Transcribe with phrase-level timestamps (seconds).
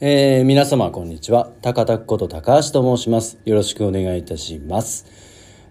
[0.00, 1.50] えー、皆様こんにちは。
[1.60, 3.36] 高田こと高橋と申します。
[3.44, 5.06] よろしくお願いいたします。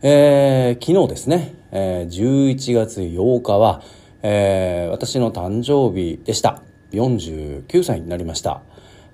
[0.01, 3.81] えー、昨日ですね、えー、11月8日は、
[4.23, 6.61] えー、私の誕生日でした。
[6.91, 8.63] 49歳になりました。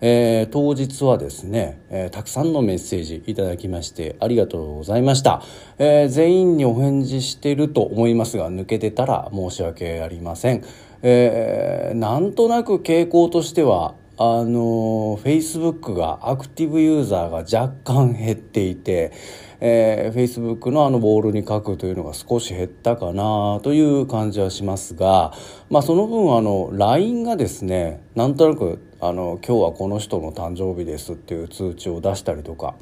[0.02, 5.42] えー、当日はですね、えー、たくさんのメッセージいただきましてありがとうございました、
[5.78, 10.64] えー、全員にお返事してると思いますが抜けてたら申し訳ありません、
[11.04, 13.96] え、なんとなく傾向としては
[14.26, 19.12] あの Facebook がアクティブユーザーが若干減っていて、
[19.60, 25.34] えー、Facebook のあのボールに書くというのが少し減ったかなという感じはしますが、
[25.70, 32.76] まあ、その分あの LINE がですねなんとなくあの今日はこの人の誕生日ですっていう通知を出したりとか。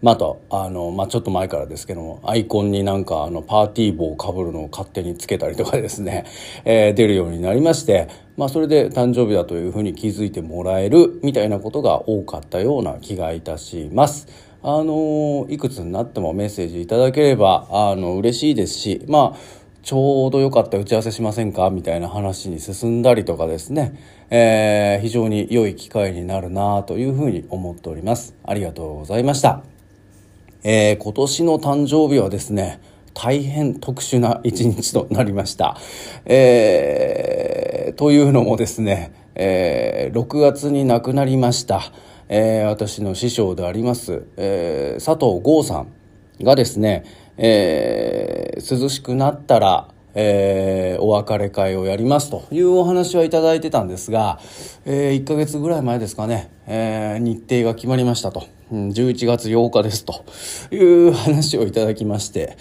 [0.00, 6.24] まあ、とあの、まあ、ちょっと前からですけどもアイコンになんかあのパーティー帽をかぶるのを勝手につけたりとかですね、
[6.64, 14.28] えー、出るようになりまして、まあ、それで誕生日だというふうに気づいてもらえるみたいなことが多かったような気がいたします。
[14.60, 19.38] あのいくつになってもメッセージいただければあの嬉しいですしまあ
[19.82, 23.94] ちょうどよかった打ち合わせしませんかみたいな話に進んだりとかですね、
[24.30, 28.34] えー、非常に良い機会になるなというふうに思っております。
[28.44, 29.77] ありがとうございました。
[30.62, 32.80] えー、今年の誕生日はですね、
[33.14, 35.76] 大変特殊な一日となりました。
[36.24, 41.92] えー、というのもですね、えー、6月に亡くなりました、
[42.28, 45.88] えー、私の師匠であります、え、佐藤剛さん
[46.42, 47.04] がですね、
[47.36, 54.40] え、涼しくなったら、えー、お別れ会をやりますというお話はいただいてたんですが、
[54.84, 60.24] えー、1ヶ月ぐらい前ですかね、えー、日程が決まりましたと、11月8日ですと
[60.70, 62.56] いう話をいただきまして、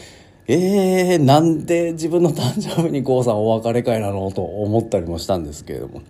[0.48, 6.02] えー、なんで自分の誕生日に郷さんお別れ会なのと思ったりもしたんですけれども。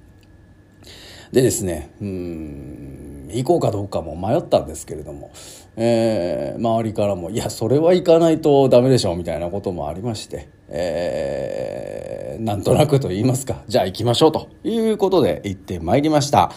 [1.31, 5.31] でですね、うん、行こうかどうかも迷ったんですけれども、
[5.75, 16.51] えー、周りからも、いや、それは行かないとダメでしょう、みたいなこともありまして、えー、なんとなくと言いますか、じゃあ行きましょうということで行ってまいりました。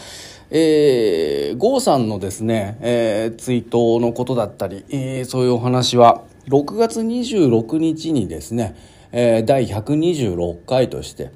[0.50, 8.74] えー、郷さんのですね、えー、追悼のことだったり、えー、そういうお話は、6月26日にですね、
[9.12, 11.30] えー、第126回として、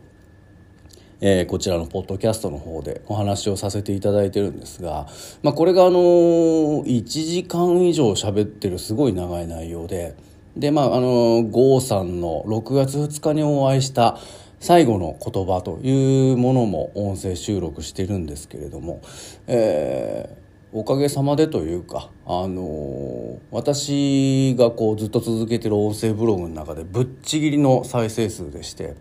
[1.20, 5.06] えー、こちらのポッドキャストの方でお話をさせていただいてるんですが、
[5.42, 10.16] まあ、これがあのー、1時間以上喋ってるすごい長い内容で
[10.56, 14.18] でまああのー、郷さんの6月2日にお会いした
[14.64, 19.02] 最後の言葉というものも音声収録してるんですけれども、
[19.46, 28.96] えー、おかげさまでというか、あのー、私がこうずっと続けてる音声ブログの中でぶっちぎりの再生数でして。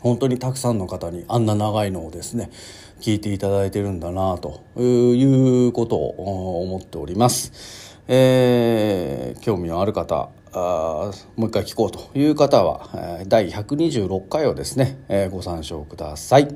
[0.00, 2.50] 本当にたくさんの方にあんな長いのをですね
[3.00, 7.98] 聞いていただいてるんだなということを思っております。
[8.06, 16.48] えー、興味のある方あもう一回聞こうという方は、第126回をですね、え、ご参照ください。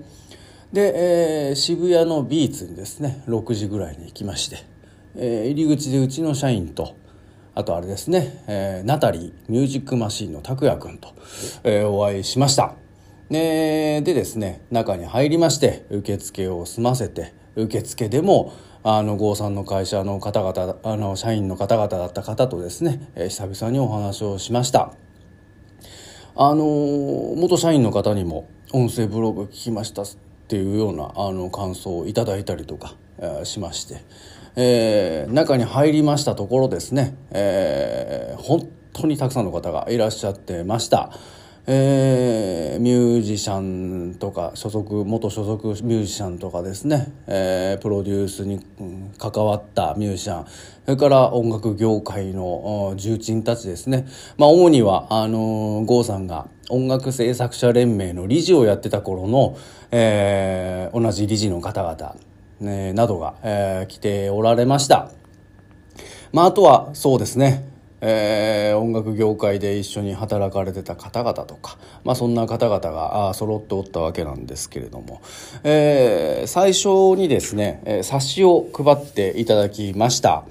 [0.72, 4.64] で、えー、渋谷のビーツにですね6時ぐらいに行きまして、
[5.16, 6.96] えー、入り口でうちの社員と
[7.54, 11.14] あとあれですね、えー、ナタリーミュージックマシーンの拓也君と、
[11.64, 12.74] えー、お会いしました。
[13.28, 18.52] でですね中に入りまして受付を済ませて受付でも
[18.84, 24.92] あの郷さんの会社の方々あの社員の方々だった方とですね、え久々にお話をしました
[26.34, 26.64] あの
[27.36, 30.06] 元社員の方にも音声ブログ聞きましたっ
[30.48, 34.02] ていうようなあの感想をいただいたりとか、えー、しまして、
[34.56, 41.12] えー、中に入りましたところですね、えー、本当にたくさんの方がいらっしゃってました。
[41.64, 48.60] えー、ミュージシャンとか所属元所属ミュージシャンとかですね、えー、プロデュースに
[49.16, 50.46] 関わったミュージシャン。
[50.46, 59.56] それから音楽業界の重鎮たちですね、まあ、主にはあの郷さんが音楽制作者連盟の理事をやってた頃の、
[59.92, 62.16] えー、同じ理事の方々、
[62.60, 65.12] ね、などが、えー、来ておられました。
[66.32, 67.71] まあ、あとはそうですね。
[68.04, 75.22] えー、音楽業界で一緒に働かれてた方々とか、まあ、そんな方々があ揃っておったわけなんですけれども、
[75.62, 80.44] えー、最初にですね、冊子を配っていただきました。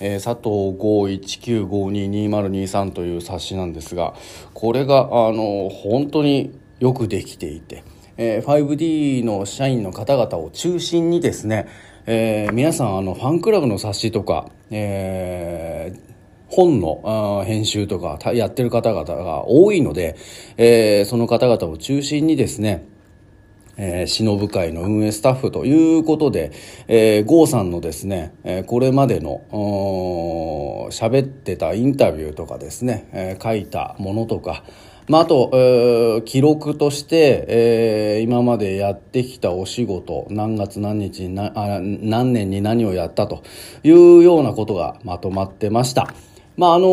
[0.00, 4.14] えー、佐藤519522023という冊子なんですが
[4.54, 7.82] これがあの本当によくできていて、
[8.16, 11.66] えー、5D の社員の方々を中心にですね、
[12.06, 15.98] えー、皆さんあのファンクラブの冊子とか、えー、
[16.48, 20.16] 本の編集とかやってる方々が多いので、
[20.56, 22.86] えー、その方々を中心にですね、
[23.76, 26.52] えー、忍会の運営スタッフということで、
[26.88, 29.42] えー、郷さんのですね、えー、これまでの
[30.90, 34.64] 喋ってたインタビューとかですね、えー、書いたものとか、
[35.06, 43.42] まあ、あと、えー、記録として、えー、今までやってきたお仕事、何月何日にな、何年に何をやったと
[43.84, 46.12] いうようなことがまとまってました。
[46.58, 46.88] まあ、あの、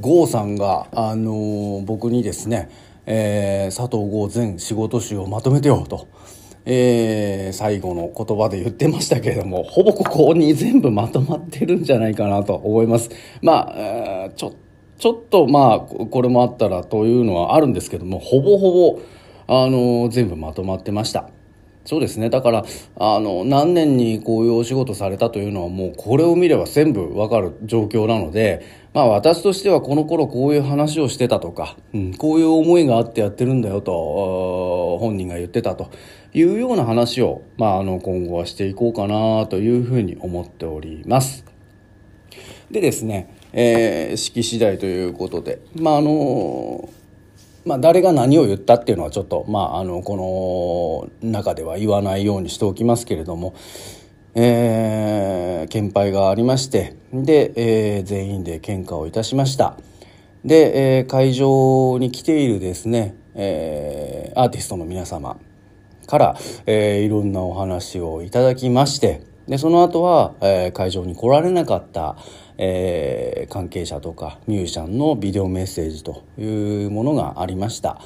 [0.00, 2.68] 郷さんが、あの、僕にですね、
[3.06, 6.08] えー、佐藤剛全仕事集をまとめてよと、
[6.66, 13.08] えー、最後の言葉で言ってましたけれどもほぼここに全部まとまってるんじゃないかなと思います。
[13.40, 14.54] まあ、ちょ
[14.98, 19.00] ちょっとまあこれもあったらというのはあるんですけどもほぼほぼ
[19.46, 21.30] あの全部まとまってました。
[21.88, 22.64] そうですねだから
[22.96, 28.62] あの何年にこういうお仕事されたというのはもうこれを見れば全部わかる状況なので
[28.92, 35.90] まあ私としてはこの頃こういう話をしてたとか、うん、こういう思いがあってやってるんだよと本人が言ってたと
[36.34, 41.46] いうような話を、まあ、あの今後はしていこうかなというふうに思っております。
[42.70, 46.90] でですね、えー、式次第ということで、まああの
[47.68, 53.54] まあ、誰が何を言ったっていうのはちょっと、まあ、あのこの中では言わないようにしておきますけれども、
[54.34, 59.76] えー、献杯がありましてで、えー、全員で献花をいたしました。
[60.46, 65.36] で、えー、会場に来ているですね、えー、アーティストの皆様
[66.06, 72.16] から、えー、いろんなお話をいただきましてでその後は、えー、会場に来られなかった、
[72.58, 77.98] えー、関係者とかミュージシャンのビデオメッセージというものがありました。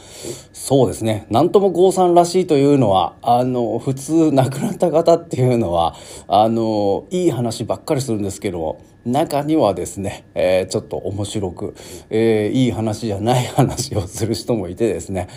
[0.52, 1.26] そうですね。
[1.30, 5.96] 何とも郷さんらしいというのはあの普通亡くなった方っていうのは
[6.28, 11.74] あのいい話ばっかりするんですけど中にはですね、えー、ちょっと面白く、
[12.10, 15.28] えー、いい話じゃない話をする人もいてですね、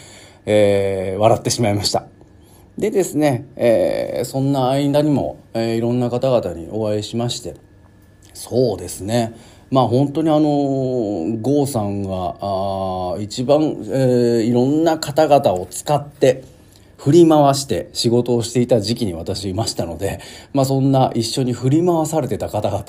[0.45, 2.14] えー、笑ってしまいました。
[2.77, 7.55] でですね、えー、そんな間にも、えー、いろんな方々にお会いしまして
[8.33, 9.33] そうですね
[9.71, 16.43] まあ本当にあの郷さんがあ一番、えー、いろんな方々を使って
[16.97, 20.19] 振り回して仕事をしていた時期に私いましたので、
[20.53, 22.85] まあそんな一緒に振り回されてた方々、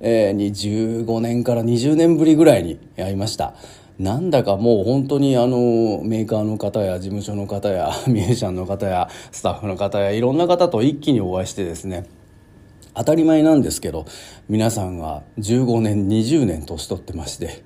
[0.00, 3.54] えー、に15年から20年ぶりぐらいに会いました。
[3.98, 12.04] なんだかもう本当にあのメーカーの方や事務所の方や ミュージシャンの方やスタッフの方やいろんな方と一気にお会いしてですね。
[12.94, 14.06] 当たり前なんですけど
[14.48, 17.62] 皆さんが15年20年年取ってまして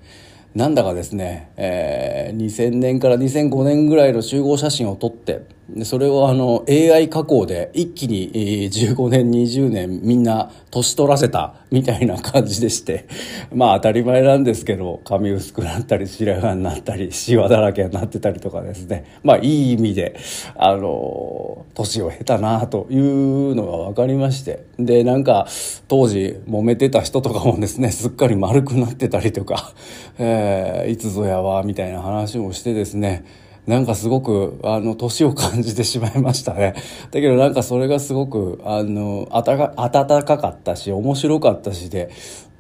[0.55, 5.41] なんだかですね、えー、2000年から2005年ぐらいの集合写真を撮って
[5.75, 8.31] でそれをあの AI 加工で一気に
[8.71, 13.07] 15年20年みんな年取らせたみたいな感じでして
[13.55, 19.05] まあ当たり前なんですけど髪薄くなったり白髪になったりシワだらけになってたりとかですね。
[19.23, 20.17] まあいい意味で
[20.57, 24.65] あの年を経たなというのが分かりまして。
[24.79, 25.47] でなんか
[25.89, 29.73] 当時揉めてた人とかもですねすっかり丸くなってたりとか、
[30.19, 33.25] えー、いつぞやわみたいな話もしてですね。
[33.67, 36.75] なんかすごく、あの、年を感じてしまいましたね。
[37.13, 42.11] だけどなんかそれがすごく、あの、あたか、暖かかったし、面白かったしで、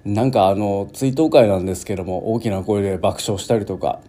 [0.05, 4.01] なんかあの、追悼会なんですけども、大きな声で爆笑したりとか、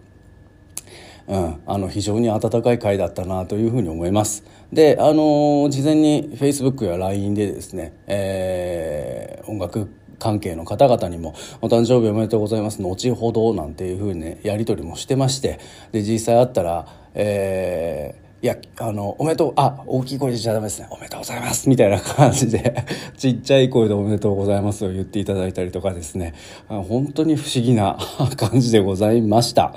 [1.26, 4.44] うん、あの非常に温かい回だったなというふうに思います。
[4.72, 9.88] で、あの事前に Facebook や LINE でですね、えー、音楽
[10.24, 15.58] 関係の方々にも「お誕生日おめでとうございます後ほど」なんていうふうにねやり取りもしてまして
[15.92, 20.86] で実際あったらえーいや、あの、おめでとう、あ、大きい声で言っちゃダメですね。
[20.90, 21.66] おめでとうございます。
[21.66, 22.74] みたいな感じで、
[23.16, 26.34] ちっちゃい声でおめでとうございますを言っていただいたりとかですね、
[26.68, 27.96] 本当に不思議な
[28.36, 29.74] 感じでございました。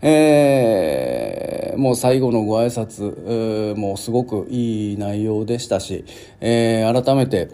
[0.00, 6.06] えー、もう最後のご挨拶、えー、もうすごくいい内容でしたし、
[6.40, 7.48] えー、改めて、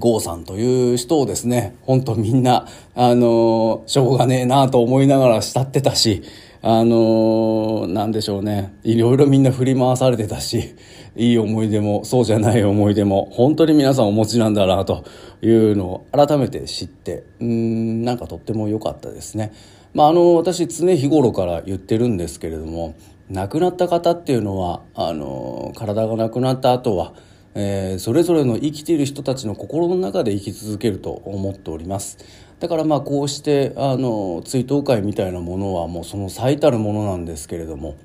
[0.00, 2.66] 郷さんという人をですね、本当みんな、
[2.96, 6.22] あのしょうがねえなと思いながら慕ってたし、
[6.62, 10.74] あのなんでしょうね、いろいろみんな振り回されてたし、
[11.16, 15.04] いい思い出も、そうじゃない思い出も、本当に皆さんお持ちなんだな、と
[15.42, 19.52] いうのを改めて知って、うん、なんかとっても良かったですね。
[19.92, 22.94] まあ、あの、私常日頃から言ってるんですけれども、
[23.28, 27.14] 亡くなった方っていうのは、あの体がなくなった後は、
[27.54, 32.18] えー、それぞれの生きている人たちの心の中で生き続けると思っております
[32.60, 37.96] だからまあこうしてあの追悼会みたいなものはもうその最たるものなんですけれども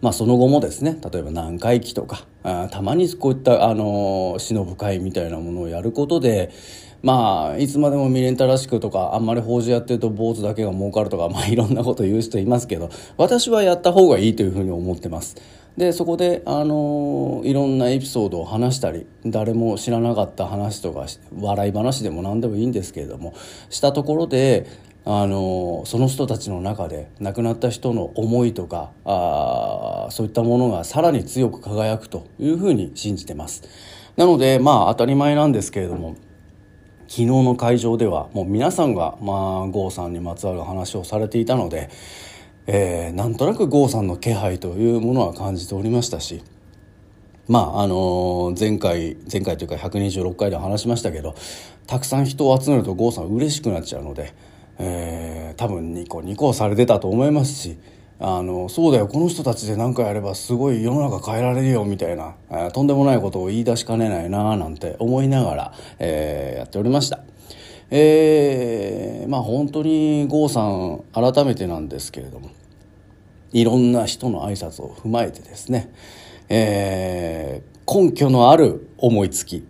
[0.00, 6.50] まあその後もですね例えば南海忌とかあたまにこういったあの忍ぶ会みたいなものをやることで
[7.02, 15.36] まあいつまでも未練たらしくとかあんまり法事やってると坊主だけが儲かるとかまあいろんなこと言う人いますけど私はやった方がいいというふうに思ってます。
[15.78, 21.06] でそこで、あのいろんなエピソードを話したり誰も知らなかった話とか
[21.38, 23.32] 笑い話でも何でもいいんですけれども
[23.70, 24.66] したところで
[25.04, 33.62] あのその人たちの中で亡くなった人の思いとかあそういったものがさらに強く輝くというふうに信じてます。
[34.16, 36.16] なのでまあ当たり前なんですけれども
[37.06, 41.88] 昨日の会場ではもう皆さんが、まあ、郷さんにまつわる話をされていたので、
[42.70, 46.42] えー、なんとなく郷さんの気配というものは感じておりましたし
[47.48, 51.34] まああのー、前回前回というか126回で話しましたけど
[51.86, 54.34] たくさん人を集めると郷さん嬉しくなっちゃうので、
[54.78, 57.78] えー、多分ニコニコされてたと思いますし
[58.20, 67.20] あのそうだよこの人たちで何かやればすごい世の中変えられるよみたいな、えー、とんでもないことを言い出しかねないななんて思いながら、えー、やっておりました。
[67.90, 72.50] えー、まあ本当に郷さん改めてなんですけれども
[73.52, 75.92] いろんな人の挨拶を踏まえてですね、
[76.48, 79.66] えー、根拠のある思いつき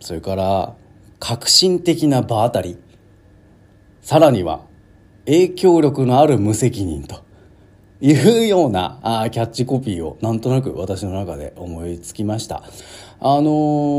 [0.00, 0.74] それから
[1.18, 2.78] 革新的な場当たり
[4.00, 4.62] さらには
[5.26, 7.22] 影響力のある無責任と
[8.00, 8.12] い
[8.44, 12.62] うようなあキャッチコピーをなんとなく私の中で思いつきました。
[13.20, 13.50] あの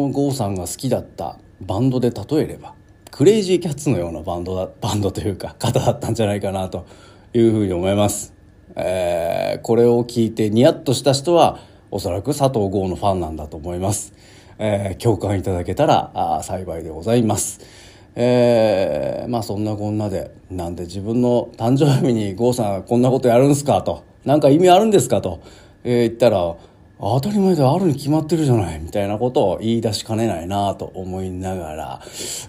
[0.10, 2.74] ー、郷さんが好きだったバンドで例えれば
[3.12, 6.88] クレイジーキャッツのようなバンドだバンドというか方だったんじゃないかなと
[7.34, 8.34] いうふうに思います、
[8.76, 11.60] えー、これを聞いてニヤッとした人は
[11.92, 14.14] おそらく佐藤剛のファンなんだと思います、
[14.60, 17.62] えー、共感いただけたら幸いでございます。
[18.16, 25.42] えー、まあそんなこんなでなんで自分の誕生日に郷さんこんなことやるんすかとなんか意味あるんですかと、
[25.84, 26.56] えー、言ったら
[27.02, 32.02] 当たり前であるに決まってるじゃないみたいなことを言い出しかねないなと思いながら、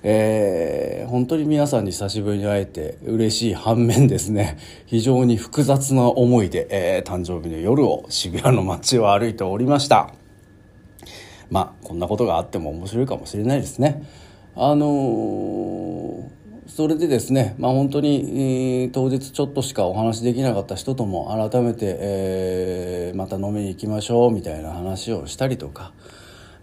[0.02, 10.12] えー、本当に皆さんに久しぶりに会えて嬉しい反面ですね非常に複雑な思いで、えー、誕生日の夜を渋谷の街を歩いておりました。
[11.48, 14.02] まあこんなことがあっても面白いかもしれないですね。
[14.56, 16.28] あのー、
[16.70, 25.92] それでですね、まあ、本当に、えー、当日ちょっとしかお話できなかった人とも改めて、えー、また飲みに行きましょうみたいな話をしたりとか、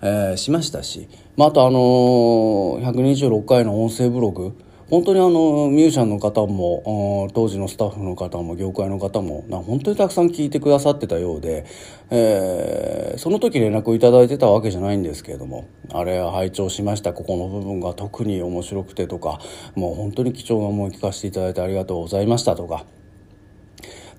[0.01, 4.57] えー、しましたし、まあ、あとあのー、126回の音声ブログ
[4.89, 11.65] 本当にあのミュージシャンの方も当時のスタッフの方も業界の方もな本当にたくさん聞いてくださってたようで、
[12.09, 17.11] えー、その時連絡を頂いてたわけじゃないんですけれどもあれは拝聴しました。
[17.11, 19.39] ここの部分が特に面白くてとか
[19.75, 22.85] もう本当に貴重な思い聞かせていただいてありがとうございましたとか。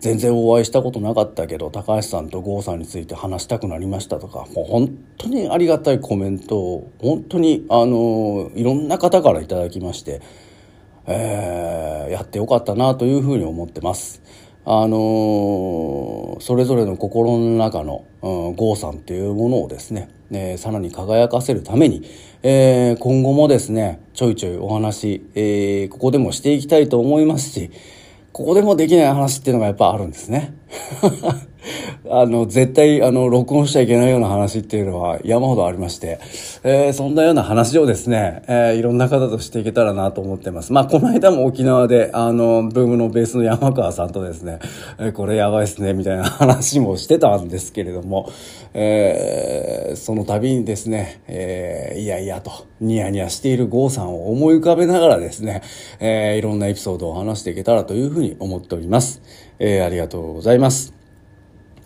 [0.00, 4.46] 全然お会いしたことなかったけど高橋さんと郷さんについて話したくなりましたとか。
[4.54, 10.20] もう本当にありがたいコメントを本当にあのいろんな方からいただきまして
[11.08, 14.22] えー、やってよかったなというふうに思ってます。
[14.64, 22.02] あのー、それぞれの心の中の、うん、郷さんっていうものをですね、え、さらに輝かせるために、
[22.42, 27.70] えー、今後もですね、ちょいちょいお話、えー、ここでもしていきたいと思いますし、
[28.32, 30.54] ここでもできない話っていうのがやっぱあるんですね。
[32.10, 36.20] あの、絶対、あの、録音しちゃいけないような話っていうのは山ほどありまして、
[36.62, 40.72] えー、そんなような話をですね、えー、いろんな方としていけたらなと思ってます。
[40.72, 44.58] まあ、この間も沖縄で、あの、ブームのベースの山川さんとですね、
[44.98, 48.30] えー、これやばいっすね、みたいな話もしてたんですけれども、
[48.74, 55.62] えー、その度にですね、えー、いやいやと、ニヤニヤしている郷さんを思い浮かべながらですね、
[56.00, 59.22] えー、いろんなエピソードを話していけたらというふうに思っております。
[59.58, 60.97] えー、ありがとうございます。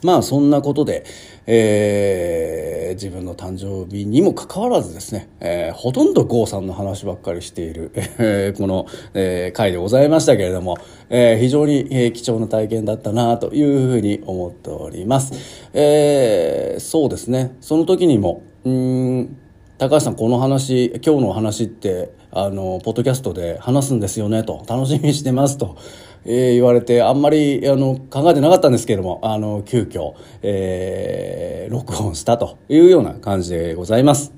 [0.02, 1.04] まあそんなことで、
[1.46, 10.78] えー、自分の誕生日にもかかわらずですね、えー、ほとんど郷さんの話ばっかりしている、えー、この、えー、回でございましたけれども、
[11.08, 15.68] えー、非常に、えー、貴重な体験だったなというふうに思っております。
[15.72, 19.36] えー、そうですね、その時にも、うん
[19.78, 25.76] 高橋さんこの話今日の話ってあのポッドキャストで話すんですよねと楽しみにしてますと
[26.24, 34.32] えー、言われて、あんまり、あの、考えてなかったんですけれども、あの、急遽、えー、録音したというような感じでございます。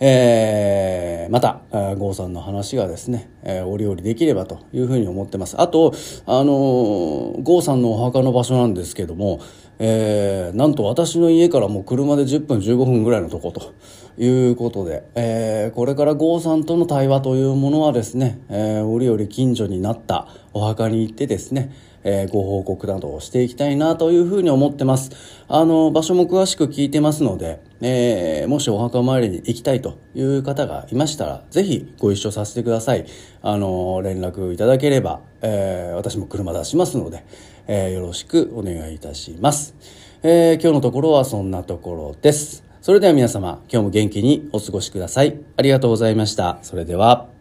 [0.00, 1.60] えー、また、
[1.96, 5.60] 郷さんの話がですね、えー、お料理できればというふうに思ってます。
[5.60, 5.92] あと、
[6.24, 9.40] あのー、郷さんのお墓の場所なんですけども、
[9.78, 13.74] えー、なんと私の家からもう車で10分15分ぐらいのとこと
[14.18, 25.10] いうことで、えー、これから郷さんとの対話というものはですね、えー、折々近所になったお墓に行ってですね、えー、ご報告などをしていきたいなというふうに思ってます。
[25.46, 33.06] あの、場所も詳しく聞いてますので、えー、もしお墓参りに行きたいという方がいましたら、ぜひご一緒させてください。
[33.42, 37.24] あの、連絡いただければ、えー、私も車出しますので、
[37.68, 39.76] えー、よろしくお願いいたします。
[40.24, 42.64] えー、今日のところはそんなところです。
[42.80, 45.38] それでは皆様、今日も元気にお過ごしください。
[45.56, 46.58] ありがとうございました。
[46.62, 47.37] それでは。